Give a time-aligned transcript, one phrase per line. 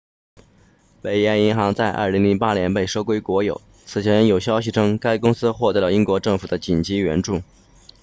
[0.99, 7.43] 北岩银行在2008年被收归国有此前有消息称该公司获得了英国政府的紧急援助